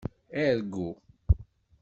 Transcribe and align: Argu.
Argu. 0.43 0.87